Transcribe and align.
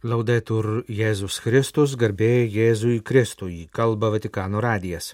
Laudetur 0.00 0.86
Jėzus 0.88 1.42
Kristus, 1.44 1.92
garbė 1.92 2.46
Jėzui 2.48 3.02
Kristui, 3.04 3.66
kalba 3.68 4.08
Vatikano 4.14 4.56
radijas. 4.64 5.10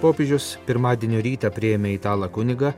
Popiežius 0.00 0.54
pirmadienio 0.64 1.20
rytą 1.20 1.50
prieėmė 1.52 1.92
italą 1.98 2.30
kunigą, 2.32 2.72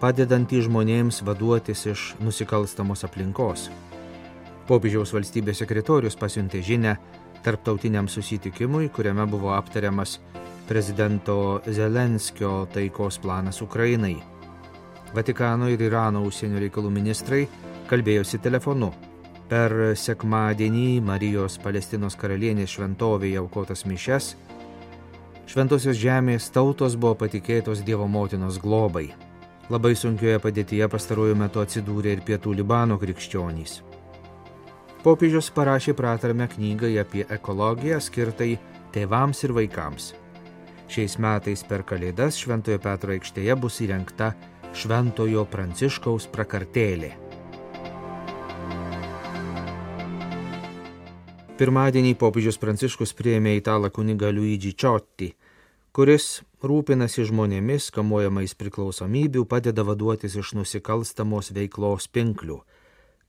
padedantį 0.00 0.62
žmonėms 0.70 1.20
vaduotis 1.28 1.84
iš 1.92 2.06
nusikalstamos 2.24 3.04
aplinkos. 3.04 3.68
Popiežiaus 4.72 5.12
valstybės 5.12 5.60
sekretorius 5.60 6.16
pasiuntė 6.16 6.64
žinę 6.64 6.96
tarptautiniam 7.44 8.08
susitikimui, 8.08 8.88
kuriame 8.88 9.26
buvo 9.26 9.52
aptariamas 9.54 10.18
prezidento 10.68 11.60
Zelenskio 11.66 12.66
taikos 12.72 13.18
planas 13.18 13.62
Ukrainai. 13.62 14.16
Vatikano 15.14 15.68
ir 15.68 15.82
Irano 15.82 16.22
užsienio 16.24 16.62
reikalų 16.62 16.90
ministrai 16.90 17.46
kalbėjosi 17.90 18.40
telefonu. 18.40 18.92
Per 19.52 19.92
sekmadienį 19.98 21.02
Marijos 21.04 21.58
Palestinos 21.60 22.16
karalienės 22.16 22.72
šventovėje 22.72 23.42
aukotas 23.42 23.84
mišes 23.84 24.32
Šventosios 25.52 25.98
žemės 26.00 26.46
tautos 26.48 26.94
buvo 26.96 27.12
patikėtos 27.20 27.82
Dievo 27.84 28.06
motinos 28.08 28.56
globai. 28.62 29.10
Labai 29.68 29.92
sunkioje 29.92 30.38
padėtyje 30.40 30.88
pastaruoju 30.88 31.36
metu 31.36 31.60
atsidūrė 31.60 32.14
ir 32.16 32.22
pietų 32.24 32.54
Libano 32.56 32.96
krikščionys. 32.96 33.82
Popiežius 35.02 35.48
parašė 35.50 35.96
pratarmę 35.98 36.46
knygai 36.46 36.92
apie 37.02 37.24
ekologiją 37.34 37.96
skirtai 37.98 38.52
tėvams 38.94 39.40
ir 39.42 39.52
vaikams. 39.56 40.04
Šiais 40.86 41.16
metais 41.18 41.64
per 41.66 41.82
Kalėdas 41.82 42.36
Šventojo 42.38 42.78
Petro 42.84 43.10
aikštėje 43.10 43.56
bus 43.58 43.80
įrengta 43.82 44.28
Šventojo 44.78 45.42
Pranciškaus 45.50 46.28
prakartėlė. 46.30 47.10
Pirmadienį 51.58 52.14
popiežius 52.20 52.60
Pranciškus 52.62 53.10
prieėmė 53.18 53.56
italą 53.58 53.90
kunigą 53.90 54.30
Luigi 54.30 54.70
Čiotti, 54.70 55.32
kuris 55.90 56.44
rūpinasi 56.62 57.26
žmonėmis, 57.26 57.90
kamuojamais 57.90 58.54
priklausomybių, 58.54 59.48
padeda 59.50 59.82
vaduotis 59.82 60.38
iš 60.38 60.54
nusikalstamos 60.60 61.50
veiklos 61.58 62.06
pinklių. 62.06 62.60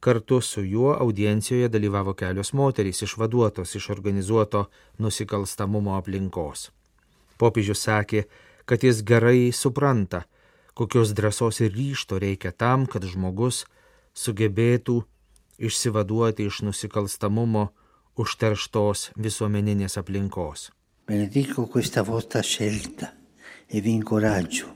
Kartu 0.03 0.41
su 0.41 0.65
juo 0.67 0.91
audiencijoje 0.99 1.69
dalyvavo 1.71 2.11
kelios 2.13 2.49
moterys 2.53 3.01
išvaduotos 3.05 3.75
iš 3.79 3.89
organizuoto 3.89 4.65
nusikalstamumo 4.99 5.93
aplinkos. 5.95 6.71
Popiežius 7.39 7.85
sakė, 7.87 8.25
kad 8.65 8.83
jis 8.83 8.99
gerai 9.07 9.51
supranta, 9.55 10.25
kokios 10.75 11.13
drąsos 11.15 11.61
ir 11.63 11.71
ryšto 11.71 12.19
reikia 12.19 12.51
tam, 12.51 12.83
kad 12.83 13.07
žmogus 13.07 13.63
sugebėtų 14.13 14.97
išsivaduoti 15.69 16.49
iš 16.51 16.59
nusikalstamumo 16.67 17.69
užterštos 18.19 19.13
visuomeninės 19.15 19.95
aplinkos. 20.03 20.67
Benedico 21.07 21.63
questa 21.71 22.03
vostra 22.03 22.43
scelta 22.43 23.13
e 23.71 23.79
vi 23.79 23.95
incoraggio 23.95 24.67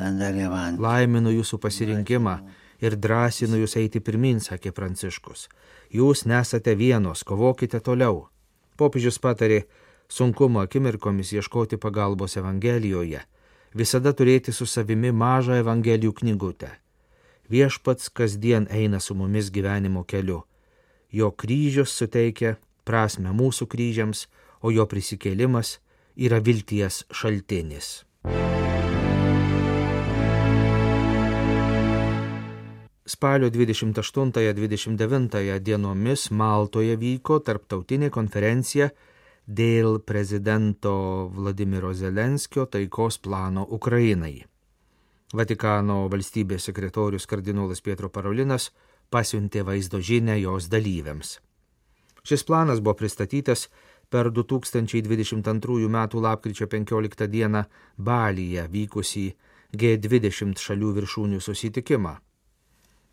andare 0.00 0.48
avanti. 0.48 0.80
Laiminu 0.80 1.36
jūsų 1.36 1.60
pasirinkimą 1.60 2.36
ir 2.82 2.98
drąsinu 2.98 3.62
jūs 3.62 3.76
eiti 3.80 4.02
pirmin, 4.02 4.40
sakė 4.42 4.72
Pranciškus. 4.74 5.46
Jūs 5.94 6.26
nesate 6.26 6.74
vienos, 6.76 7.22
kovokite 7.24 7.80
toliau. 7.80 8.26
Popiežius 8.76 9.20
patarė, 9.22 9.62
sunkumo 10.08 10.62
akimirkomis 10.66 11.32
ieškoti 11.36 11.78
pagalbos 11.78 12.36
Evangelijoje, 12.40 13.22
visada 13.74 14.12
turėti 14.12 14.52
su 14.52 14.66
savimi 14.66 15.12
mažą 15.12 15.60
Evangelijų 15.62 16.12
knygutę. 16.20 16.72
Viešpats 17.52 18.08
kasdien 18.10 18.66
eina 18.70 19.00
su 19.00 19.14
mumis 19.14 19.50
gyvenimo 19.52 20.04
keliu. 20.04 20.42
Jo 21.12 21.30
kryžius 21.30 21.92
suteikia 21.92 22.56
prasme 22.88 23.34
mūsų 23.36 23.68
kryžiams, 23.68 24.26
o 24.62 24.70
jo 24.70 24.86
prisikėlimas 24.88 25.78
yra 26.16 26.40
vilties 26.40 27.04
šaltinis. 27.12 28.02
Spalio 33.12 33.50
28-29 33.50 35.58
dienomis 35.60 36.30
Maltoje 36.30 36.96
vyko 36.96 37.40
tarptautinė 37.44 38.08
konferencija 38.14 38.88
dėl 39.60 39.98
prezidento 40.00 40.92
Vladimiro 41.34 41.92
Zelenskio 41.92 42.64
taikos 42.72 43.18
plano 43.20 43.66
Ukrainai. 43.78 44.46
Vatikano 45.36 46.08
valstybės 46.14 46.64
sekretorius 46.70 47.28
kardinolas 47.28 47.84
Pietro 47.84 48.08
Parolinas 48.08 48.70
pasiuntė 49.12 49.60
vaizdo 49.68 50.00
žinę 50.00 50.40
jos 50.40 50.72
dalyviams. 50.72 51.36
Šis 52.24 52.48
planas 52.48 52.80
buvo 52.80 52.96
pristatytas 53.04 53.68
per 54.08 54.32
2022 54.32 55.92
m. 55.92 56.08
lapkričio 56.28 56.66
15 56.66 57.28
d. 57.28 57.64
Balyje 57.98 58.68
vykusį 58.72 59.32
G20 59.76 60.56
šalių 60.56 60.92
viršūnių 61.00 61.40
susitikimą. 61.40 62.31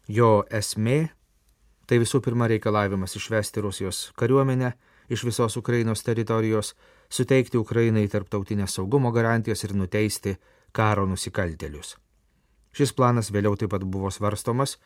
Jo 0.09 0.43
esmė- 0.49 1.09
tai 1.87 1.99
visų 2.01 2.21
pirma 2.25 2.47
reikalavimas 2.49 3.13
išvesti 3.15 3.61
Rusijos 3.61 4.11
kariuomenę 4.17 4.73
iš 5.09 5.23
visos 5.23 5.57
Ukrainos 5.57 6.03
teritorijos, 6.03 6.73
suteikti 7.09 7.57
Ukrainai 7.57 8.07
tarptautinės 8.07 8.73
saugumo 8.73 9.11
garantijas 9.11 9.63
ir 9.63 9.73
nuteisti 9.73 10.37
karo 10.71 11.05
nusikaltelius. 11.05 11.97
Šis 12.73 12.93
planas 12.93 13.31
vėliau 13.31 13.55
taip 13.57 13.69
pat 13.69 13.83
buvo 13.85 14.09
svarstomas 14.09 14.77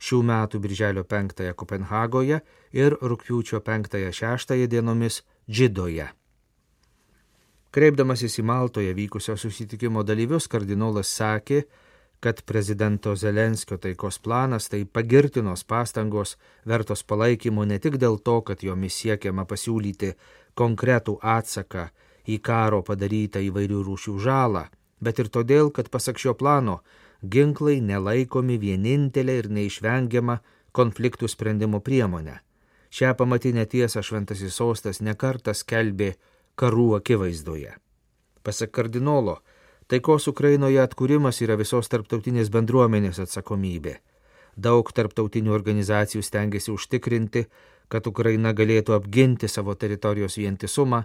šių 0.00 0.22
metų 0.22 0.60
birželio 0.60 1.04
5 1.04 1.52
Kopenhagoje 1.56 2.40
ir 2.72 2.96
rūpiučio 3.00 3.60
5-6 3.60 4.66
dienomis 4.66 5.22
Džidoje. 5.50 6.08
Kreipdamasis 7.70 8.38
į 8.38 8.44
Maltoje 8.46 8.92
vykusio 8.94 9.36
susitikimo 9.36 10.04
dalyvius, 10.06 10.46
kardinolas 10.48 11.08
sakė, 11.10 11.64
kad 12.24 12.40
prezidento 12.42 13.12
Zelenskio 13.16 13.76
taikos 13.76 14.18
planas 14.18 14.68
tai 14.72 14.84
pagirtinos 14.84 15.64
pastangos 15.64 16.38
vertos 16.66 17.02
palaikymo 17.04 17.66
ne 17.68 17.76
tik 17.78 17.98
dėl 18.00 18.16
to, 18.24 18.38
kad 18.48 18.64
jomis 18.64 18.96
siekiama 19.02 19.44
pasiūlyti 19.50 20.14
konkretų 20.56 21.18
atsaką 21.20 21.84
į 22.24 22.38
karo 22.48 22.80
padarytą 22.88 23.42
įvairių 23.44 23.82
rūšių 23.90 24.14
žalą, 24.24 24.64
bet 25.04 25.20
ir 25.20 25.28
todėl, 25.36 25.68
kad 25.68 25.92
pasak 25.92 26.16
šio 26.22 26.32
plano 26.32 26.78
ginklai 27.20 27.82
nelaikomi 27.84 28.56
vienintelė 28.62 29.36
ir 29.42 29.50
neišvengiama 29.58 30.40
konfliktų 30.72 31.28
sprendimo 31.28 31.84
priemonė. 31.84 32.38
Šią 32.88 33.12
pamatinę 33.20 33.66
tiesą 33.68 34.00
šventasis 34.00 34.56
sostas 34.56 35.04
nekartas 35.04 35.60
skelbė 35.60 36.14
karų 36.56 36.94
akivaizdoje. 37.02 37.76
Pasak 38.40 38.72
kardinolo, 38.72 39.42
Taikos 39.88 40.28
Ukrainoje 40.30 40.80
atkūrimas 40.80 41.42
yra 41.44 41.58
visos 41.60 41.90
tarptautinės 41.92 42.48
bendruomenės 42.52 43.18
atsakomybė. 43.26 43.98
Daug 44.56 44.88
tarptautinių 44.96 45.52
organizacijų 45.52 46.22
stengiasi 46.24 46.72
užtikrinti, 46.72 47.44
kad 47.92 48.06
Ukraina 48.08 48.54
galėtų 48.56 48.94
apginti 48.96 49.48
savo 49.50 49.74
teritorijos 49.74 50.38
vientisumą, 50.40 51.02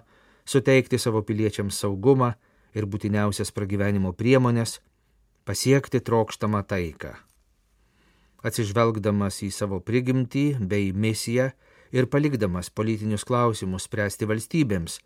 suteikti 0.48 0.98
savo 0.98 1.20
piliečiams 1.22 1.82
saugumą 1.82 2.32
ir 2.74 2.86
būtiniausias 2.86 3.52
pragyvenimo 3.52 4.14
priemonės, 4.16 4.78
pasiekti 5.44 6.00
trokštamą 6.00 6.62
taiką. 6.64 7.12
Atsižvelgdamas 8.40 9.42
į 9.44 9.50
savo 9.52 9.82
prigimtį 9.84 10.44
bei 10.64 10.94
misiją 10.96 11.50
ir 11.92 12.08
palikdamas 12.08 12.70
politinius 12.70 13.26
klausimus 13.28 13.84
spręsti 13.90 14.28
valstybėms, 14.30 15.00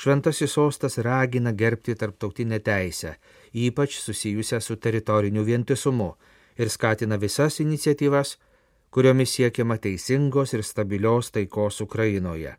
Šventasis 0.00 0.54
sostas 0.56 0.96
ragina 0.98 1.52
gerbti 1.52 1.94
tarptautinę 1.94 2.60
teisę, 2.64 3.14
ypač 3.52 3.98
susijusią 4.00 4.60
su 4.64 4.76
teritoriniu 4.76 5.42
vientisumu, 5.44 6.14
ir 6.56 6.70
skatina 6.72 7.18
visas 7.20 7.60
iniciatyvas, 7.60 8.38
kuriomis 8.90 9.34
siekiama 9.36 9.76
teisingos 9.76 10.54
ir 10.56 10.64
stabilios 10.64 11.30
taikos 11.34 11.80
Ukrainoje. 11.84 12.54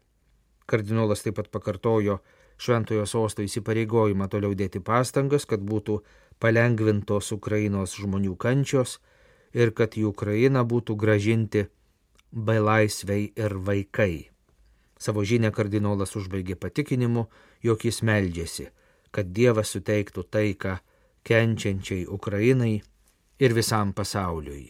Kardinolas 0.69 1.25
taip 1.25 1.39
pat 1.39 1.49
pakartojo 1.51 2.19
Šventojo 2.61 3.07
sosto 3.09 3.41
įsipareigojimą 3.41 4.27
toliau 4.29 4.53
dėti 4.53 4.83
pastangas, 4.85 5.47
kad 5.49 5.63
būtų 5.65 5.95
palengvintos 6.37 7.31
Ukrainos 7.33 7.95
žmonių 7.97 8.35
kančios 8.37 8.99
ir 9.57 9.73
kad 9.73 9.97
į 9.97 10.05
Ukrainą 10.11 10.61
būtų 10.61 10.93
gražinti 10.93 11.65
belaisviai 12.31 13.31
ir 13.33 13.57
vaikai. 13.57 14.30
Savo 15.01 15.23
žinę 15.25 15.49
kardinolas 15.49 16.13
užbaigė 16.19 16.59
patikinimu, 16.61 17.25
jog 17.65 17.85
jis 17.87 18.03
meldžiasi, 18.05 18.67
kad 19.09 19.31
Dievas 19.33 19.73
suteiktų 19.73 20.27
taiką 20.29 20.75
kenčiančiai 21.25 22.05
Ukrainai 22.05 22.75
ir 23.41 23.55
visam 23.57 23.95
pasauliui. 23.97 24.67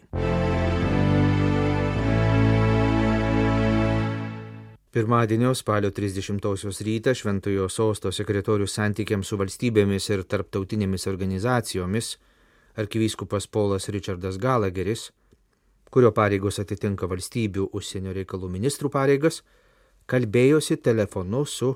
Pirmadienio 4.92 5.51
spalio 5.56 5.92
30-osios 5.92 6.81
rytą 6.83 7.13
Šventojo 7.16 7.68
sosto 7.69 8.12
sekretorius 8.12 8.74
santykiams 8.75 9.28
su 9.28 9.38
valstybėmis 9.39 10.10
ir 10.12 10.24
tarptautinėmis 10.24 11.07
organizacijomis 11.12 12.18
arkivyskupas 12.80 13.48
Polas 13.48 13.88
Richardas 13.92 14.39
Galageris, 14.39 15.10
kurio 15.92 16.12
pareigos 16.16 16.60
atitinka 16.63 17.07
valstybių 17.12 17.68
užsienio 17.75 18.16
reikalų 18.16 18.51
ministrų 18.51 18.92
pareigas, 18.92 19.42
kalbėjosi 20.12 20.78
telefonu 20.84 21.46
su 21.48 21.72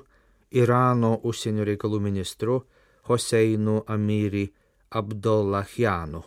Irano 0.52 1.16
užsienio 1.24 1.64
reikalų 1.66 2.00
ministru 2.04 2.60
Hoseinu 3.08 3.80
Amiri 3.88 4.44
Abdullahianu. 5.00 6.22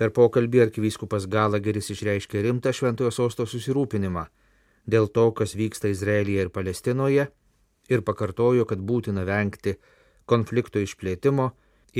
Per 0.00 0.12
pokalbį 0.16 0.62
arkivyskupas 0.64 1.26
Galageris 1.28 1.90
išreiškė 1.92 2.40
rimtą 2.46 2.72
šventojo 2.72 3.12
sosto 3.12 3.44
susirūpinimą 3.46 4.24
dėl 4.90 5.10
to, 5.12 5.26
kas 5.36 5.52
vyksta 5.54 5.90
Izraelyje 5.92 6.46
ir 6.46 6.50
Palestinoje 6.54 7.28
ir 7.92 8.04
pakartojo, 8.06 8.64
kad 8.64 8.80
būtina 8.80 9.26
vengti 9.28 9.76
konflikto 10.24 10.80
išplėtimo 10.80 11.50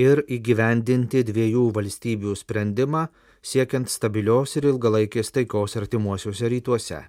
ir 0.01 0.25
įgyvendinti 0.25 1.27
dviejų 1.29 1.69
valstybių 1.77 2.35
sprendimą 2.39 3.07
siekiant 3.43 3.91
stabilios 3.91 4.57
ir 4.57 4.71
ilgalaikės 4.73 5.35
taikos 5.37 5.77
artimuosiuose 5.77 6.49
rytuose. 6.49 7.05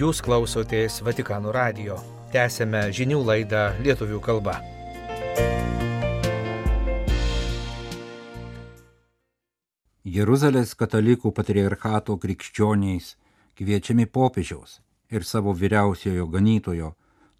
Jūs 0.00 0.22
klausotės 0.24 1.02
Vatikano 1.04 1.50
radio. 1.52 1.98
Tęsėme 2.32 2.86
žinių 2.96 3.18
laidą 3.20 3.66
lietuvių 3.84 4.20
kalba. 4.24 4.54
Jeruzalės 10.14 10.72
katalikų 10.80 11.34
patriarchato 11.36 12.16
krikščioniais 12.22 13.10
kviečiami 13.60 14.08
popiežiaus 14.08 14.78
ir 15.12 15.28
savo 15.28 15.52
vyriausiojo 15.52 16.30
ganytojo, 16.32 16.94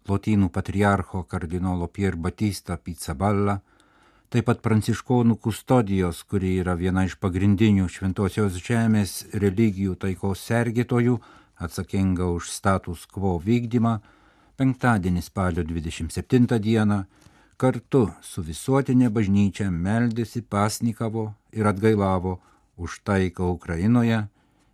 lotynų 0.05 0.53
patriarcho 0.53 1.23
kardinolo 1.25 1.89
Pier 1.89 2.13
Batista 2.13 2.77
Pizzaballa, 2.77 3.57
taip 4.29 4.51
pat 4.53 4.61
pranciškonų 4.61 5.41
kustodijos, 5.41 6.21
kuri 6.29 6.59
yra 6.61 6.77
viena 6.77 7.09
iš 7.09 7.17
pagrindinių 7.17 7.89
šventosios 7.89 8.61
žemės 8.61 9.23
religijų 9.33 9.97
taikos 10.05 10.45
sergėtojų, 10.45 11.17
atsakinga 11.61 12.27
už 12.33 12.49
status 12.49 13.05
quo 13.05 13.37
vykdymą, 13.39 13.99
penktadienį 14.57 15.21
spalio 15.25 15.63
27 15.65 16.47
dieną 16.59 17.03
kartu 17.61 18.07
su 18.25 18.41
visuotinė 18.41 19.11
bažnyčia 19.13 19.69
meldėsi, 19.69 20.41
pasnikavo 20.41 21.31
ir 21.53 21.67
atgailavo 21.69 22.39
už 22.77 23.01
taiką 23.05 23.51
Ukrainoje, 23.57 24.23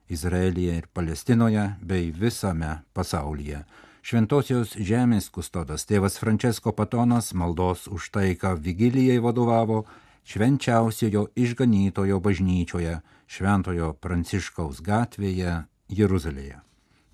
Izraelyje 0.10 0.78
ir 0.80 0.88
Palestinoje 0.94 1.66
bei 1.84 2.12
visame 2.16 2.78
pasaulyje. 2.95 3.66
Šventosios 4.07 4.78
žemės 4.80 5.28
kustodas 5.28 5.83
tėvas 5.83 6.16
Francesco 6.16 6.72
Patonas 6.72 7.33
maldos 7.36 7.90
už 7.92 8.07
taiką 8.16 8.54
vigilijai 8.56 9.19
vadovavo 9.19 9.81
švenčiausiojo 10.24 11.25
išganytojo 11.36 12.22
bažnyčioje 12.24 13.01
Šventojo 13.28 13.92
Pranciškaus 14.00 14.80
gatvėje 14.80 15.66
Jeruzalėje. 15.92 16.62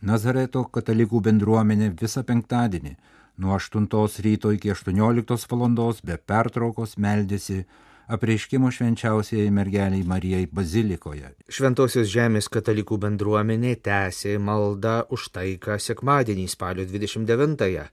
Nazareto 0.04 0.66
katalikų 0.68 1.22
bendruomenė 1.24 1.94
visą 1.96 2.26
penktadienį 2.28 2.98
nuo 3.40 3.54
8 3.56 3.88
ryto 4.26 4.52
iki 4.52 4.74
18 4.74 5.48
val. 5.52 5.94
be 6.04 6.18
pertraukos 6.18 6.98
meldėsi 6.98 7.64
apreiškimo 8.08 8.72
švenčiausiai 8.72 9.50
mergeliai 9.50 10.04
Marijai 10.04 10.48
bazilikoje. 10.52 11.32
Šventosios 11.48 12.12
žemės 12.12 12.50
katalikų 12.52 12.98
bendruomenė 13.00 13.78
tęsė 13.80 14.38
maldą 14.40 15.06
už 15.10 15.30
taiką 15.32 15.80
sekmadienį 15.80 16.48
spalio 16.52 16.84
29-ąją 16.84 17.88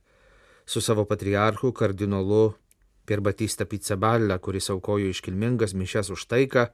su 0.67 0.81
savo 0.81 1.05
patriarchu 1.05 1.73
kardinolu 1.73 2.55
Pierbatista 3.07 3.65
Pizzaballa, 3.65 4.39
kuris 4.39 4.71
aukojo 4.71 5.15
iškilmingas 5.15 5.75
mišes 5.75 6.11
už 6.11 6.27
taiką 6.27 6.69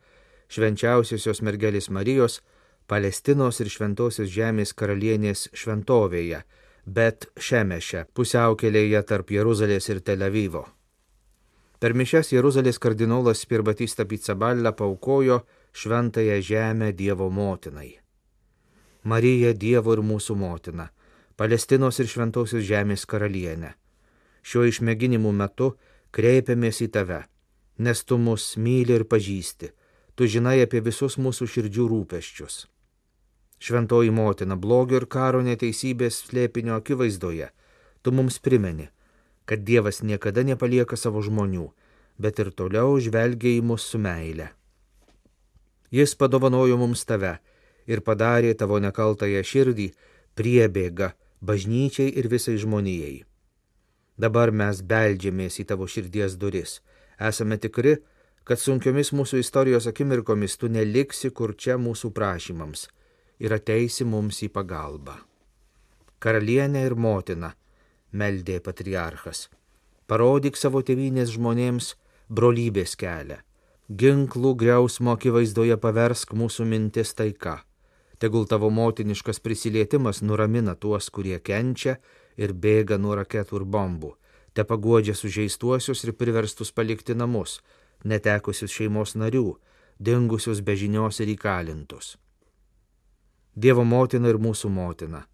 švenčiausiosios 0.49 1.43
mergelės 1.43 1.91
Marijos 1.91 2.41
Palestinos 2.87 3.59
ir 3.59 3.71
Šventosios 3.73 4.31
žemės 4.31 4.71
karalienės 4.79 5.49
šventovėje, 5.59 6.45
bet 6.87 7.27
Šemešė, 7.35 8.05
pusiaukelėje 8.15 9.03
tarp 9.03 9.33
Jeruzalės 9.35 9.89
ir 9.91 10.01
Tel 10.07 10.23
Avivo. 10.23 10.63
Per 11.83 11.93
mišes 11.99 12.31
Jeruzalės 12.33 12.79
kardinolas 12.79 13.43
Pirbatista 13.51 14.07
Pizzaballa 14.07 14.73
paukojo 14.73 15.41
šventąją 15.75 16.39
žemę 16.41 16.93
Dievo 16.93 17.27
motinai. 17.31 17.99
Marija 19.03 19.53
Dievo 19.53 19.93
ir 19.93 20.01
mūsų 20.07 20.39
motina, 20.39 20.87
Palestinos 21.37 21.99
ir 22.01 22.09
Šventosios 22.09 22.65
žemės 22.65 23.05
karalienė. 23.05 23.75
Šiuo 24.47 24.63
išmėginimu 24.71 25.35
metu 25.35 25.73
kreipiamės 26.15 26.81
į 26.87 26.89
tave, 26.95 27.21
nes 27.79 28.05
tu 28.07 28.17
mus 28.17 28.55
myli 28.57 28.95
ir 28.95 29.05
pažįsti, 29.11 29.75
tu 30.15 30.31
žinai 30.31 30.63
apie 30.63 30.81
visus 30.81 31.19
mūsų 31.19 31.51
širdžių 31.51 31.91
rūpeščius. 31.93 32.63
Šventoji 33.59 34.11
motina 34.11 34.57
blogio 34.57 35.01
ir 35.01 35.07
karo 35.09 35.41
neteisybės 35.45 36.21
slėpinio 36.27 36.77
akivaizdoje, 36.77 37.49
tu 38.03 38.13
mums 38.13 38.39
primeni, 38.39 38.91
kad 39.49 39.65
Dievas 39.65 40.03
niekada 40.03 40.45
nepalieka 40.45 40.97
savo 40.97 41.23
žmonių, 41.25 41.71
bet 42.21 42.41
ir 42.43 42.53
toliau 42.53 42.99
žvelgia 43.01 43.57
į 43.57 43.63
mus 43.65 43.87
su 43.89 43.99
meile. 43.99 44.51
Jis 45.91 46.15
padovanojo 46.21 46.77
mums 46.77 47.05
tave 47.09 47.39
ir 47.87 48.03
padarė 48.05 48.53
tavo 48.59 48.81
nekaltąją 48.83 49.41
širdį 49.53 49.87
priebėgą 50.37 51.13
bažnyčiai 51.41 52.13
ir 52.13 52.29
visai 52.29 52.59
žmonijai. 52.61 53.25
Dabar 54.21 54.53
mes 54.53 54.83
beldžiamės 54.83 55.61
į 55.63 55.67
tavo 55.71 55.89
širdies 55.89 56.37
duris. 56.41 56.81
Esame 57.21 57.57
tikri, 57.61 57.97
kad 58.45 58.61
sunkiomis 58.61 59.13
mūsų 59.17 59.41
istorijos 59.41 59.89
akimirkomis 59.89 60.57
tu 60.61 60.69
neliksi 60.73 61.31
kur 61.31 61.55
čia 61.57 61.77
mūsų 61.81 62.13
prašymams 62.17 62.87
ir 63.39 63.53
ateisi 63.57 64.05
mums 64.05 64.43
į 64.43 64.51
pagalbą. 64.55 65.17
Karalienė 66.23 66.87
ir 66.89 66.95
motina, 66.97 67.53
meldė 68.13 68.61
patriarchas. 68.65 69.47
Parodyk 70.07 70.57
savo 70.57 70.83
tėvynės 70.87 71.35
žmonėms 71.35 71.95
brolybės 72.29 72.97
kelią. 72.99 73.41
Ginklų 73.87 74.55
griausmo 74.59 75.13
akivaizdoje 75.15 75.77
paversk 75.79 76.33
mūsų 76.35 76.67
mintis 76.67 77.15
taika. 77.15 77.61
Tegul 78.19 78.47
tavo 78.49 78.71
motiniškas 78.71 79.43
prisilietimas 79.45 80.23
nuramina 80.23 80.75
tuos, 80.75 81.11
kurie 81.11 81.39
kenčia 81.39 81.99
ir 82.37 82.55
bėga 82.55 82.99
nuo 82.99 83.15
raketų 83.19 83.61
ir 83.61 83.67
bombų. 83.77 84.15
Te 84.57 84.65
paguodžia 84.65 85.15
sužeistuosius 85.15 86.03
ir 86.07 86.17
priverstus 86.17 86.73
palikti 86.73 87.15
namus, 87.15 87.61
netekusius 88.05 88.73
šeimos 88.73 89.13
narių, 89.21 89.59
dingusius 90.01 90.63
be 90.65 90.75
žinios 90.81 91.21
ir 91.21 91.35
įkalintus. 91.37 92.17
Dievo 93.57 93.85
motina 93.89 94.29
ir 94.29 94.39
mūsų 94.39 94.69
motina 94.71 95.25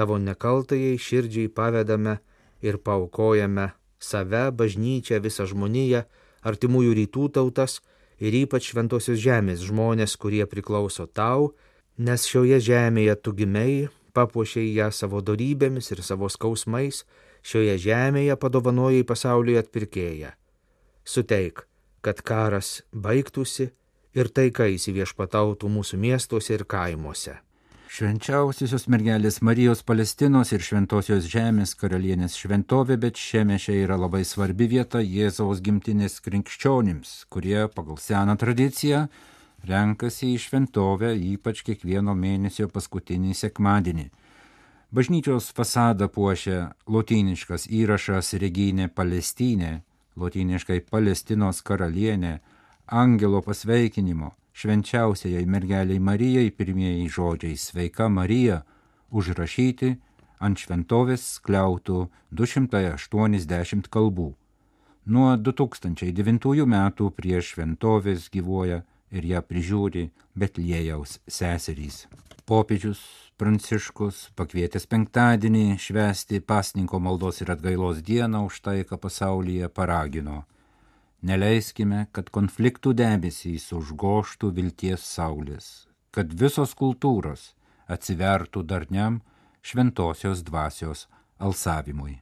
tavo 0.00 0.18
nekaltajai 0.18 0.98
širdžiai 0.98 1.50
pavedame 1.52 2.18
ir 2.64 2.78
paukojame 2.80 3.70
save, 4.00 4.48
bažnyčią, 4.56 5.18
visą 5.20 5.44
žmoniją, 5.50 6.04
artimųjų 6.46 6.94
rytų 7.00 7.26
tautas 7.36 7.80
ir 8.20 8.36
ypač 8.42 8.70
šventosios 8.70 9.20
žemės 9.20 9.64
žmonės, 9.66 10.16
kurie 10.16 10.46
priklauso 10.48 11.04
tau, 11.06 11.52
nes 11.98 12.24
šioje 12.24 12.60
žemėje 12.70 13.16
tu 13.20 13.34
gimei, 13.36 13.88
papuošiai 14.16 14.72
ją 14.78 14.88
savo 14.92 15.20
darybėmis 15.20 15.92
ir 15.92 16.00
savo 16.06 16.30
skausmais, 16.32 17.04
šioje 17.44 17.76
žemėje 17.84 18.38
padovanojai 18.40 19.04
pasauliui 19.04 19.60
atpirkėją. 19.60 20.32
Suteik, 21.04 21.66
kad 22.00 22.24
karas 22.24 22.80
baigtųsi 22.92 23.70
ir 24.16 24.32
taika 24.32 24.68
įsiviešpatautų 24.72 25.68
mūsų 25.76 26.00
miestuose 26.00 26.56
ir 26.56 26.64
kaimuose. 26.64 27.36
Švenčiausiosios 27.90 28.84
mergelės 28.86 29.40
Marijos 29.42 29.80
Palestinos 29.82 30.52
ir 30.54 30.62
Šventosios 30.62 31.24
žemės 31.26 31.72
karalienės 31.74 32.36
šventovė, 32.38 32.94
bet 33.02 33.18
šiame 33.18 33.56
čia 33.58 33.74
yra 33.80 33.96
labai 33.98 34.20
svarbi 34.22 34.68
vieta 34.70 35.00
Jėzaus 35.02 35.58
gimtinės 35.58 36.20
krikščionims, 36.22 37.16
kurie 37.34 37.66
pagal 37.74 37.98
seną 37.98 38.38
tradiciją 38.38 39.02
renkasi 39.66 40.30
į 40.36 40.38
šventovę 40.46 41.16
ypač 41.32 41.64
kiekvieno 41.66 42.14
mėnesio 42.14 42.70
paskutinį 42.70 43.34
sekmadienį. 43.42 44.06
Bažnyčios 44.94 45.50
fasadą 45.50 46.06
puošia 46.14 46.68
lotyniškas 46.86 47.66
įrašas 47.66 48.36
Reginė 48.38 48.86
Palestinė, 48.86 49.80
lotyniškai 50.14 50.84
Palestinos 50.86 51.66
karalienė, 51.66 52.36
angelo 52.86 53.42
pasveikinimo 53.42 54.36
švenčiausiai 54.52 55.46
mergeliai 55.46 55.98
Marijai 55.98 56.50
pirmieji 56.50 57.08
žodžiai 57.08 57.56
Sveika 57.56 58.08
Marija 58.08 58.62
užrašyti 59.10 59.94
ant 60.40 60.58
šventovės 60.58 61.24
kliautų 61.44 62.06
280 62.32 63.90
kalbų. 63.92 64.30
Nuo 65.10 65.32
2009 65.36 66.66
metų 66.66 67.10
prie 67.16 67.40
šventovės 67.42 68.28
gyvuoja 68.32 68.82
ir 69.10 69.26
ją 69.26 69.40
prižiūri 69.42 70.10
Betlėjaus 70.38 71.18
seserys. 71.26 72.06
Popiežius 72.46 73.00
Pranciškus 73.40 74.26
pakvietęs 74.36 74.84
penktadienį 74.90 75.78
švesti 75.80 76.42
pasninko 76.44 76.98
maldos 77.00 77.40
ir 77.40 77.54
atgailos 77.54 78.02
dieną 78.04 78.42
už 78.50 78.58
taiką 78.66 78.98
pasaulyje 79.00 79.70
paragino. 79.72 80.42
Neleiskime, 81.20 82.06
kad 82.16 82.30
konfliktų 82.32 82.94
debesys 82.96 83.66
užgoštų 83.76 84.48
vilties 84.56 85.02
saulės, 85.04 85.66
kad 86.16 86.32
visos 86.32 86.72
kultūros 86.72 87.50
atsivertų 87.92 88.62
darniam 88.64 89.18
šventosios 89.60 90.40
dvasios 90.46 91.04
alsavimui. 91.36 92.16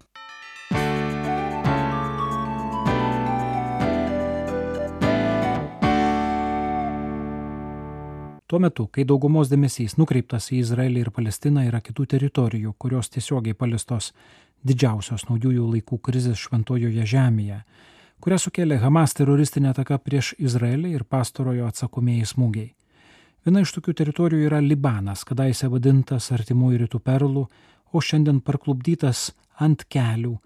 Tuo 8.49 8.59
metu, 8.59 8.89
kai 8.91 9.05
daugumos 9.07 9.51
dėmesys 9.53 9.95
nukreiptas 10.01 10.49
į 10.51 10.65
Izraelį 10.65 11.05
ir 11.05 11.13
Palestiną, 11.15 11.63
yra 11.69 11.79
kitų 11.85 12.09
teritorijų, 12.17 12.75
kurios 12.81 13.13
tiesiogiai 13.15 13.55
palistos 13.55 14.11
didžiausios 14.67 15.29
naujųjų 15.29 15.69
laikų 15.77 16.01
krizės 16.03 16.41
šventojoje 16.49 17.07
žemėje, 17.07 17.61
kurią 18.21 18.39
sukėlė 18.43 18.81
Hamas 18.83 19.15
teroristinė 19.19 19.73
ataka 19.73 19.99
prieš 20.03 20.35
Izraelį 20.39 20.95
ir 20.97 21.05
pastarojo 21.05 21.69
atsakomieji 21.71 22.27
smūgiai. 22.33 22.69
Viena 23.47 23.63
iš 23.63 23.73
tokių 23.77 23.95
teritorijų 24.01 24.49
yra 24.51 24.59
Libanas, 24.61 25.25
kadaise 25.25 25.71
vadintas 25.71 26.33
artimųjų 26.35 26.83
rytų 26.85 27.01
perlų, 27.01 27.47
o 27.93 28.03
šiandien 28.05 28.43
parklubdytas 28.45 29.31
ant 29.65 29.87
kelių 29.89 30.37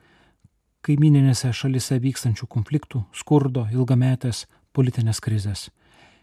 kaimininėse 0.82 1.52
šalise 1.54 1.98
vykstančių 2.02 2.48
konfliktų, 2.50 3.04
skurdo, 3.14 3.68
ilgametės 3.70 4.46
politinės 4.74 5.20
krizės. 5.22 5.68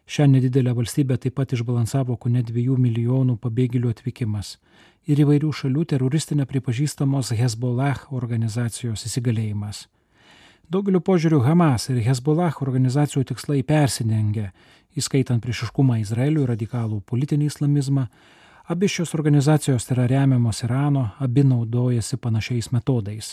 Šią 0.10 0.26
nedidelę 0.32 0.74
valstybę 0.74 1.20
taip 1.22 1.36
pat 1.38 1.54
išbalansavo 1.54 2.18
ko 2.18 2.32
ne 2.34 2.42
dviejų 2.44 2.76
milijonų 2.82 3.38
pabėgėlių 3.44 3.92
atvykimas 3.94 4.56
ir 5.08 5.22
įvairių 5.24 5.52
šalių 5.54 5.86
teroristinė 5.94 6.48
pripažįstamos 6.50 7.32
Hezbollah 7.38 8.08
organizacijos 8.16 9.06
įsigalėjimas. 9.08 9.86
Daugeliu 10.70 11.00
požiūrių 11.02 11.40
Hamas 11.48 11.88
ir 11.90 11.98
Hezbollah 12.06 12.60
organizacijų 12.62 13.24
tikslai 13.32 13.64
persidengia, 13.66 14.52
įskaitant 14.94 15.42
priešiškumą 15.42 15.96
Izraeliui, 16.04 16.44
radikalų 16.46 17.00
politinį 17.10 17.48
islamizmą. 17.50 18.04
Abi 18.70 18.86
šios 18.86 19.16
organizacijos 19.18 19.90
yra 19.90 20.06
remiamos 20.06 20.62
Irano, 20.62 21.08
abi 21.18 21.42
naudojasi 21.42 22.20
panašiais 22.22 22.70
metodais. 22.70 23.32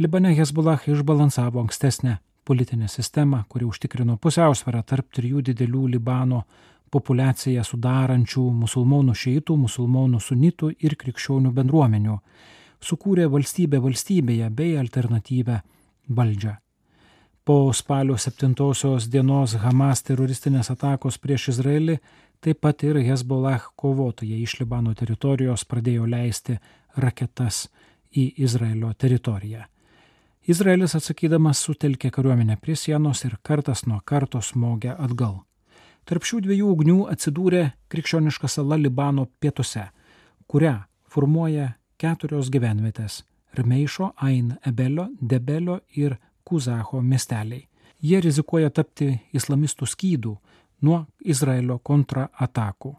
Libane 0.00 0.32
Hezbollah 0.38 0.86
išbalansavo 0.88 1.60
ankstesnę 1.60 2.14
politinę 2.48 2.88
sistemą, 2.88 3.42
kuri 3.48 3.68
užtikrino 3.68 4.16
pusiausvyrą 4.16 4.80
tarp 4.88 5.12
trijų 5.12 5.44
didelių 5.50 5.84
Libano 5.98 6.46
populiaciją 6.88 7.60
sudarančių 7.60 8.46
musulmonų 8.64 9.12
šeitų, 9.12 9.58
musulmonų 9.66 10.24
sunitų 10.30 10.72
ir 10.80 10.96
krikščionių 10.96 11.52
bendruomenių, 11.60 12.18
sukūrė 12.80 13.28
valstybę 13.28 13.84
valstybėje 13.84 14.48
bei 14.48 14.78
alternatyvę 14.80 15.60
valdžią. 16.08 16.54
Po 17.44 17.72
spalio 17.72 18.16
7 18.16 18.54
dienos 19.12 19.54
Hamas 19.60 20.02
teroristinės 20.02 20.70
atakos 20.70 21.18
prieš 21.18 21.48
Izraelį 21.48 21.98
taip 22.40 22.60
pat 22.60 22.82
ir 22.82 22.96
Hezbollah 23.04 23.70
kovotojai 23.76 24.42
iš 24.42 24.60
Libano 24.60 24.94
teritorijos 24.94 25.64
pradėjo 25.64 26.06
leisti 26.06 26.58
raketas 26.96 27.68
į 28.16 28.32
Izraelio 28.36 28.92
teritoriją. 28.92 29.64
Izraelis 30.46 30.94
atsakydamas 30.96 31.60
sutelkė 31.64 32.10
kariuomenę 32.12 32.56
prie 32.60 32.76
sienos 32.76 33.24
ir 33.24 33.36
kartas 33.42 33.86
nuo 33.86 34.00
karto 34.04 34.40
smogė 34.44 34.92
atgal. 34.92 35.38
Tarp 36.04 36.24
šių 36.28 36.42
dviejų 36.44 36.72
ugnių 36.72 36.98
atsidūrė 37.12 37.62
krikščioniška 37.88 38.48
sala 38.48 38.76
Libano 38.76 39.24
pietuose, 39.40 39.86
kurią 40.46 40.74
formuoja 41.08 41.70
keturios 41.96 42.50
gyvenvietės- 42.52 43.22
Rmeišo, 43.58 44.12
Ain, 44.16 44.54
Ebelio, 44.66 45.08
Debelio 45.20 45.80
ir 45.96 46.16
Kuzacho 46.44 47.02
miesteliai. 47.02 47.66
Jie 48.04 48.20
rizikuoja 48.20 48.70
tapti 48.70 49.14
islamistų 49.32 49.86
skydų 49.88 50.34
nuo 50.84 51.04
Izraelio 51.24 51.78
kontraatakų. 51.78 52.92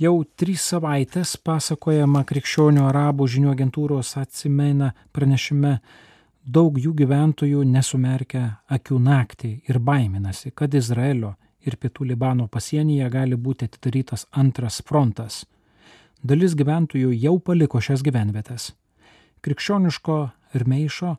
Jau 0.00 0.14
trys 0.36 0.64
savaitės 0.72 1.34
pasakojama 1.44 2.22
krikščionių 2.24 2.86
arabų 2.88 3.26
žinių 3.28 3.50
agentūros 3.52 4.14
atsimena 4.16 4.94
pranešime 5.12 5.74
daug 6.44 6.78
jų 6.80 6.94
gyventojų 7.02 7.66
nesumerkia 7.68 8.44
akių 8.72 8.98
naktį 9.04 9.52
ir 9.68 9.78
baiminasi, 9.78 10.54
kad 10.56 10.74
Izraelio 10.74 11.34
ir 11.60 11.76
pietų 11.76 12.08
Libano 12.08 12.48
pasienyje 12.48 13.10
gali 13.12 13.36
būti 13.36 13.68
atidarytas 13.68 14.26
antras 14.32 14.80
frontas. 14.86 15.44
Dalis 16.24 16.56
gyventojų 16.56 17.12
jau 17.16 17.38
paliko 17.38 17.80
šias 17.80 18.02
gyvenvietės. 18.04 18.72
Krikščioniško 19.40 20.16
ir 20.54 20.66
meišo 20.68 21.14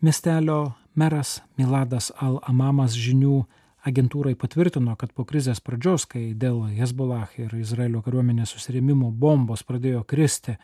miestelio 0.00 0.72
meras 0.94 1.40
Miladas 1.58 2.12
Al-Amamas 2.22 2.94
žinių 2.94 3.40
agentūrai 3.88 4.34
patvirtino, 4.38 4.94
kad 4.98 5.12
po 5.14 5.24
krizės 5.26 5.60
pradžios, 5.64 6.06
kai 6.10 6.32
dėl 6.34 6.64
Hezbollah 6.76 7.34
ir 7.38 7.54
Izraelio 7.58 8.02
kariuomenės 8.04 8.54
susirėmimo 8.54 9.10
bombos 9.10 9.64
pradėjo 9.66 10.04
kristi 10.06 10.56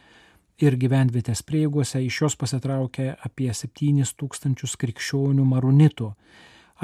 ir 0.63 0.77
gyvenvietės 0.79 1.43
prieigose 1.47 2.03
iš 2.05 2.21
jos 2.23 2.39
pasitraukė 2.39 3.15
apie 3.27 3.51
7 3.51 4.15
tūkstančius 4.21 4.77
krikščionių 4.79 5.47
marunitų, 5.51 6.13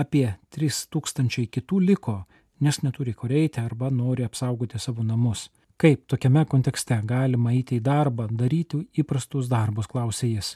apie 0.02 0.26
3 0.56 0.84
tūkstančiai 0.90 1.46
kitų 1.46 1.80
liko, 1.86 2.16
nes 2.60 2.82
neturi 2.82 3.14
kur 3.14 3.32
eiti 3.32 3.62
arba 3.62 3.90
nori 3.90 4.26
apsaugoti 4.26 4.78
savo 4.78 5.06
namus. 5.06 5.48
Kaip 5.80 6.02
tokiame 6.12 6.42
kontekste 6.44 6.98
galima 7.08 7.54
eiti 7.56 7.78
į 7.78 7.84
darbą, 7.84 8.26
daryti 8.28 8.82
įprastus 9.00 9.46
darbus, 9.48 9.86
klausė 9.88 10.28
jis. 10.28 10.50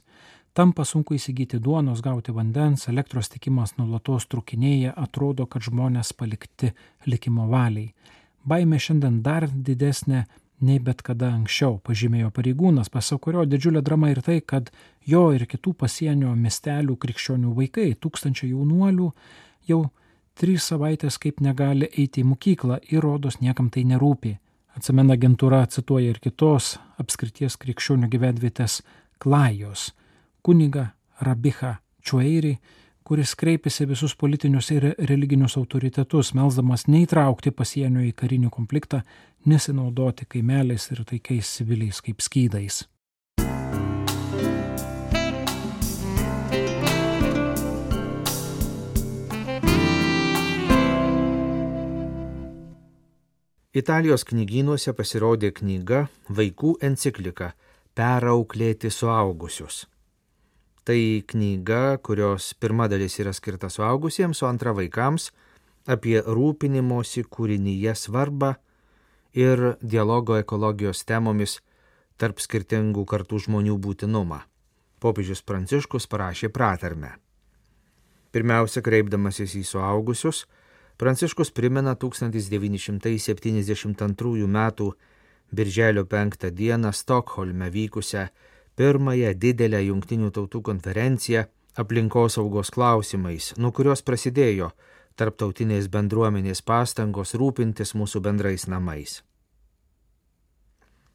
Tampa 0.52 0.84
sunku 0.84 1.16
įsigyti 1.16 1.56
duonos, 1.64 2.02
gauti 2.04 2.34
vandens, 2.36 2.84
elektros 2.92 3.32
tikimas 3.32 3.72
nulatos 3.78 4.28
trukinėje, 4.28 4.92
atrodo, 4.92 5.46
kad 5.48 5.64
žmonės 5.64 6.12
palikti 6.12 6.74
likimo 7.08 7.48
valiai. 7.48 7.94
Baimė 8.44 8.78
šiandien 8.78 9.22
dar 9.24 9.48
didesnė 9.48 10.26
nei 10.60 10.78
bet 10.78 11.00
kada 11.02 11.32
anksčiau, 11.32 11.80
pažymėjo 11.80 12.28
pareigūnas, 12.36 12.92
pasak 12.92 13.24
kurio 13.24 13.48
didžiulė 13.48 13.80
drama 13.82 14.12
ir 14.12 14.20
tai, 14.28 14.42
kad 14.44 14.68
jo 15.08 15.24
ir 15.32 15.48
kitų 15.48 15.72
pasienio 15.86 16.36
miestelių 16.36 17.00
krikščionių 17.00 17.56
vaikai, 17.56 17.94
tūkstančiai 17.96 18.52
jaunuolių, 18.52 19.10
jau 19.72 19.82
trys 20.36 20.68
savaitės 20.68 21.16
kaip 21.18 21.40
negali 21.40 21.88
eiti 21.88 22.20
į 22.20 22.30
mokyklą 22.36 22.82
ir 22.92 23.00
rodos 23.08 23.40
niekam 23.40 23.72
tai 23.72 23.88
nerūpi. 23.88 24.36
Atsimena 24.74 25.14
agentūra 25.14 25.62
cituoja 25.70 26.14
ir 26.14 26.20
kitos 26.22 26.74
apskrities 26.98 27.56
krikščionių 27.62 28.08
gyvenvietės 28.10 28.80
Klajos, 29.22 29.92
kuniga 30.42 30.88
Rabicha 31.22 31.76
Čueiri, 32.02 32.56
kuris 33.04 33.34
kreipėsi 33.38 33.86
visus 33.86 34.16
politinius 34.18 34.70
ir 34.74 34.88
religinius 35.10 35.54
autoritetus, 35.60 36.32
melzdamas 36.34 36.88
neįtraukti 36.88 37.52
pasienio 37.54 38.02
į 38.02 38.14
karinį 38.18 38.50
konfliktą, 38.50 39.04
nesinaudoti 39.46 40.26
kaimeliais 40.26 40.90
ir 40.90 41.04
taikiais 41.06 41.54
civiliais 41.58 42.00
kaip 42.02 42.24
skydais. 42.24 42.82
Italijos 53.74 54.22
knygynuose 54.22 54.92
pasirodė 54.94 55.48
knyga 55.50 56.04
Vaikų 56.30 56.76
enciklika 56.86 57.48
Perauklėti 57.98 58.86
suaugusius. 58.86 59.80
Tai 60.86 60.98
knyga, 61.26 61.98
kurios 61.98 62.52
pirma 62.54 62.86
dalis 62.86 63.18
yra 63.18 63.32
skirta 63.34 63.66
suaugusiems, 63.66 64.44
o 64.44 64.46
antra 64.46 64.70
vaikams 64.78 65.32
apie 65.90 66.20
rūpinimosi 66.22 67.26
kūrinyje 67.26 67.96
svarbą 67.98 68.52
ir 69.34 69.64
dialogo 69.82 70.38
ekologijos 70.38 71.02
temomis 71.02 71.58
tarp 72.14 72.38
skirtingų 72.38 73.02
kartų 73.10 73.42
žmonių 73.48 73.74
būtinumą. 73.82 74.44
Popiežius 75.02 75.42
Pranciškus 75.42 76.06
parašė 76.06 76.54
pratarmę. 76.54 77.16
Pirmiausia, 78.30 78.86
kreipdamasis 78.86 79.58
į 79.58 79.64
suaugusius, 79.66 80.46
Pranciškus 80.96 81.50
primena 81.50 81.94
1972 81.94 84.44
m. 84.46 84.70
Birželio 85.50 86.04
5 86.04 86.50
d. 86.50 86.92
Stokholme 86.92 87.70
vykusią 87.70 88.28
pirmąją 88.76 89.34
didelę 89.34 89.84
jungtinių 89.84 90.30
tautų 90.34 90.62
konferenciją 90.62 91.44
aplinkosaugos 91.78 92.70
klausimais, 92.74 93.54
nuo 93.58 93.72
kurios 93.72 94.02
prasidėjo 94.02 94.70
tarptautinės 95.18 95.88
bendruomenės 95.90 96.62
pastangos 96.62 97.34
rūpintis 97.38 97.94
mūsų 97.94 98.20
bendrais 98.22 98.66
namais. 98.66 99.22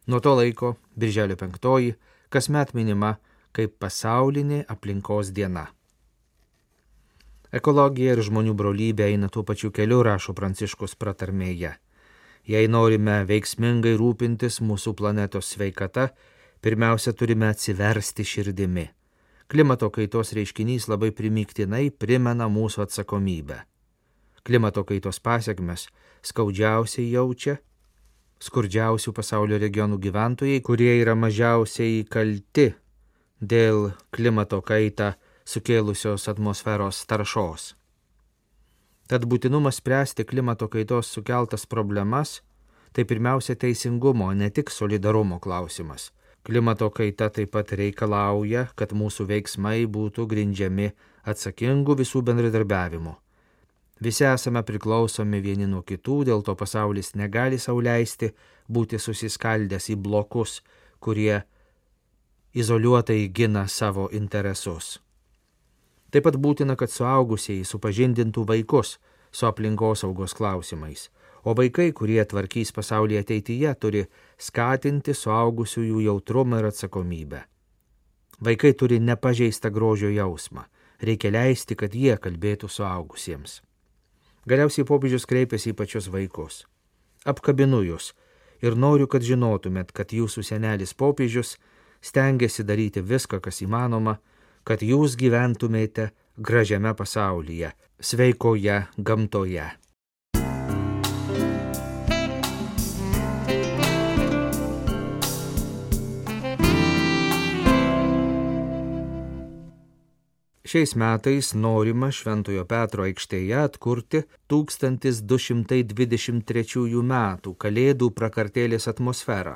Nuo 0.07 0.19
to 0.19 0.36
laiko, 0.36 0.75
Birželio 0.95 1.36
5, 1.39 1.95
kasmet 2.29 2.74
minima 2.74 3.17
kaip 3.51 3.79
pasaulinė 3.79 4.65
aplinkos 4.67 5.31
diena. 5.36 5.67
Ekologija 7.50 8.13
ir 8.13 8.22
žmonių 8.22 8.53
brolybė 8.53 9.08
eina 9.10 9.29
tuo 9.34 9.41
pačiu 9.44 9.72
keliu, 9.74 10.03
rašo 10.06 10.36
Pranciškus 10.38 10.94
pratarmėje. 11.01 11.72
Jei 12.46 12.68
norime 12.70 13.24
veiksmingai 13.29 13.96
rūpintis 13.98 14.60
mūsų 14.62 14.94
planetos 14.98 15.50
sveikata, 15.56 16.12
pirmiausia 16.62 17.13
turime 17.13 17.50
atsiversti 17.50 18.25
širdimi. 18.25 18.86
Klimato 19.50 19.89
kaitos 19.89 20.36
reiškinys 20.38 20.86
labai 20.91 21.10
primiktinai 21.10 21.89
primena 21.89 22.46
mūsų 22.50 22.86
atsakomybę. 22.86 23.63
Klimato 24.46 24.86
kaitos 24.86 25.18
pasiekmes 25.20 25.88
skaudžiausiai 26.29 27.10
jaučia 27.10 27.58
skurdžiausių 28.39 29.13
pasaulio 29.15 29.58
regionų 29.60 29.98
gyventojai, 30.00 30.62
kurie 30.63 30.94
yra 31.01 31.15
mažiausiai 31.18 32.06
kalti 32.08 32.70
dėl 33.41 33.89
klimato 34.15 34.62
kaitą 34.63 35.15
sukėlusios 35.50 36.27
atmosferos 36.29 37.01
taršos. 37.10 37.74
Tad 39.10 39.25
būtinumas 39.25 39.79
spręsti 39.82 40.25
klimato 40.29 40.68
kaitos 40.70 41.10
sukeltas 41.10 41.65
problemas- 41.65 42.41
tai 42.94 43.06
pirmiausia 43.06 43.56
teisingumo, 43.56 44.34
ne 44.34 44.50
tik 44.50 44.70
solidarumo 44.70 45.39
klausimas. 45.39 46.12
Klimato 46.44 46.89
kaita 46.89 47.29
taip 47.29 47.51
pat 47.51 47.72
reikalauja, 47.72 48.70
kad 48.75 48.89
mūsų 48.89 49.25
veiksmai 49.32 49.88
būtų 49.88 50.27
grindžiami 50.27 50.91
atsakingu 51.25 51.96
visų 51.96 52.22
bendradarbiavimu. 52.22 53.15
Visi 54.01 54.24
esame 54.24 54.63
priklausomi 54.63 55.41
vieni 55.41 55.68
nuo 55.68 55.82
kitų, 55.82 56.24
dėl 56.25 56.44
to 56.44 56.56
pasaulis 56.56 57.15
negali 57.15 57.58
sauliaisti 57.60 58.32
būti 58.70 59.00
susiskaldęs 59.00 59.89
į 59.89 59.96
blokus, 59.96 60.62
kurie 61.00 61.44
izoliuotai 62.53 63.27
gina 63.34 63.68
savo 63.68 64.10
interesus. 64.12 65.00
Taip 66.10 66.25
pat 66.25 66.39
būtina, 66.42 66.75
kad 66.80 66.89
suaugusieji 66.89 67.68
supažindintų 67.70 68.46
vaikus 68.50 68.98
su 69.32 69.46
aplinkosaugos 69.46 70.34
klausimais, 70.34 71.10
o 71.46 71.54
vaikai, 71.54 71.92
kurie 71.94 72.24
tvarkys 72.25 72.74
pasaulį 72.74 73.20
ateityje, 73.22 73.74
turi 73.78 74.06
skatinti 74.38 75.13
suaugusiųjų 75.13 76.01
jautrumą 76.08 76.63
ir 76.63 76.70
atsakomybę. 76.72 77.44
Vaikai 78.42 78.74
turi 78.74 79.00
nepažeistą 79.04 79.70
grožio 79.70 80.10
jausmą, 80.10 80.66
reikia 81.01 81.32
leisti, 81.36 81.75
kad 81.75 81.94
jie 81.96 82.16
kalbėtų 82.18 82.70
suaugusiems. 82.72 83.60
Galiausiai 84.50 84.88
popiežius 84.88 85.28
kreipiasi 85.30 85.74
į 85.74 85.78
pačius 85.78 86.08
vaikus. 86.10 86.63
Apkabinu 87.28 87.84
jūs 87.84 88.13
ir 88.63 88.75
noriu, 88.80 89.06
kad 89.12 89.22
žinotumėt, 89.22 89.92
kad 89.92 90.16
jūsų 90.16 90.44
senelis 90.48 90.96
popiežius 90.96 91.58
stengiasi 92.01 92.63
daryti 92.63 93.04
viską, 93.04 93.42
kas 93.44 93.62
įmanoma, 93.62 94.18
kad 94.63 94.86
jūs 94.86 95.18
gyventumėte 95.20 96.12
gražiame 96.38 96.96
pasaulyje, 96.96 97.74
sveikoje 98.00 98.84
gamtoje. 98.98 99.70
Šiais 110.70 110.92
metais 110.94 111.56
norima 111.58 112.12
Šventojo 112.13 112.62
Petro 112.70 113.01
aikštėje 113.08 113.56
atkurti 113.58 114.20
1223 114.54 117.01
metų 117.10 117.54
Kalėdų 117.63 118.10
prakartėlės 118.13 118.86
atmosferą, 118.92 119.56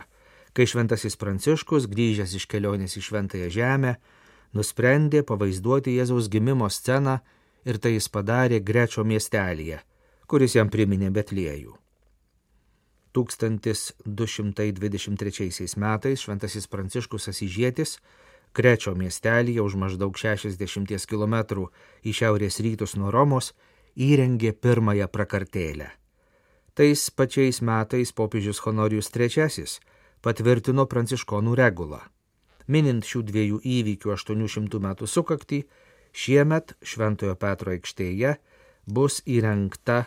kai 0.57 0.65
Šventasis 0.65 1.13
Pranciškus, 1.21 1.85
grįžęs 1.91 2.33
iš 2.39 2.47
kelionės 2.49 2.97
į 2.97 3.03
Šventąją 3.05 3.49
Žemę, 3.53 3.91
nusprendė 4.53 5.23
pavaizduoti 5.27 5.97
Jėzaus 5.97 6.29
gimimo 6.29 6.69
sceną 6.69 7.19
ir 7.65 7.77
tai 7.79 7.91
jis 7.95 8.09
padarė 8.13 8.63
Grečio 8.63 9.03
miestelėje, 9.07 9.79
kuris 10.27 10.55
jam 10.57 10.69
priminė 10.69 11.09
Betliejų. 11.13 11.73
1223 13.13 15.77
metais 15.77 16.19
Šventasis 16.25 16.67
Pranciškus 16.67 17.27
Asižėtis 17.29 17.99
Grečio 18.53 18.95
miestelėje 18.97 19.61
už 19.65 19.75
maždaug 19.81 20.17
60 20.17 21.05
km 21.09 21.35
į 22.05 22.13
šiaurės 22.13 22.59
rytus 22.61 22.95
nuo 22.97 23.11
Romos 23.13 23.53
įrengė 23.97 24.53
pirmąją 24.53 25.07
prakartėlę. 25.09 25.89
Tais 26.73 27.09
pačiais 27.13 27.61
metais 27.61 28.11
popiežius 28.13 28.59
Honorijus 28.65 29.09
III 29.13 29.65
patvirtino 30.25 30.85
pranciškonų 30.89 31.55
regulą 31.57 32.12
Minint 32.67 33.05
šių 33.07 33.23
dviejų 33.27 33.59
įvykių 33.63 34.13
800 34.15 34.79
metų 34.83 35.07
sukaktį, 35.09 35.63
šiemet 36.13 36.75
Šventojo 36.81 37.35
Petro 37.35 37.73
aikštėje 37.75 38.37
bus 38.85 39.21
įrengta 39.25 40.05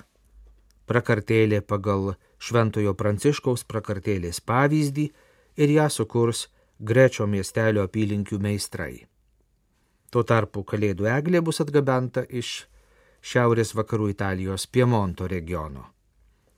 prakartėlė 0.86 1.60
pagal 1.60 2.14
Šventojo 2.38 2.94
Pranciškaus 2.94 3.64
prakartėlės 3.64 4.40
pavyzdį 4.40 5.10
ir 5.56 5.74
ją 5.76 5.88
sukurs 5.90 6.46
Grečio 6.78 7.26
miestelio 7.26 7.86
apylinkių 7.88 8.38
meistrai. 8.38 9.06
Tuo 10.12 10.22
tarpu 10.22 10.62
Kalėdų 10.62 11.08
eglė 11.08 11.40
bus 11.40 11.62
atgabenta 11.64 12.26
iš 12.28 12.66
šiaurės 13.24 13.72
vakarų 13.74 14.10
Italijos 14.12 14.66
Piemonto 14.68 15.26
regiono. 15.26 15.86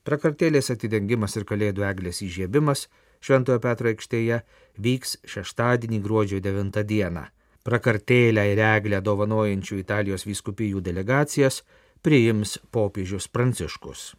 Prakartėlės 0.04 0.72
atidengimas 0.74 1.37
ir 1.38 1.46
Kalėdų 1.48 1.87
eglės 1.87 2.20
įžiebimas 2.26 2.88
Šventojo 3.24 3.61
Petro 3.64 3.90
aikštėje 3.90 4.42
vyks 4.78 5.18
šeštadienį 5.26 6.00
gruodžio 6.04 6.40
9 6.44 6.85
dieną. 6.87 7.26
Prakartėlę 7.66 8.46
ir 8.52 8.62
eglę 8.64 9.02
dovanojančių 9.04 9.83
Italijos 9.83 10.24
vyskupijų 10.28 10.81
delegacijas 10.81 11.62
priims 12.02 12.57
popiežius 12.72 13.28
Pranciškus. 13.28 14.14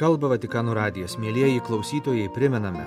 Kalba 0.00 0.30
Vatikano 0.32 0.72
radijas. 0.72 1.18
Mėlyjeji 1.20 1.60
klausytojai, 1.66 2.30
primename, 2.32 2.86